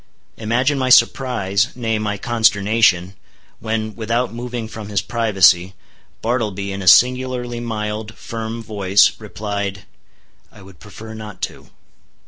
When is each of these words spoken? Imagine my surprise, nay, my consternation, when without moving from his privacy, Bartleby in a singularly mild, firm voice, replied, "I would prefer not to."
Imagine 0.37 0.79
my 0.79 0.89
surprise, 0.89 1.67
nay, 1.75 1.99
my 1.99 2.17
consternation, 2.17 3.13
when 3.59 3.95
without 3.95 4.33
moving 4.33 4.67
from 4.67 4.89
his 4.89 4.99
privacy, 4.99 5.75
Bartleby 6.23 6.71
in 6.71 6.81
a 6.81 6.87
singularly 6.87 7.59
mild, 7.59 8.17
firm 8.17 8.63
voice, 8.63 9.11
replied, 9.19 9.83
"I 10.51 10.63
would 10.63 10.79
prefer 10.79 11.13
not 11.13 11.39
to." 11.43 11.69